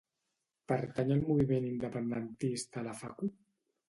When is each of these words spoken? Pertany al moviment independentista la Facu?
Pertany 0.69 1.11
al 1.15 1.19
moviment 1.27 1.67
independentista 1.67 2.83
la 2.89 2.95
Facu? 3.03 3.31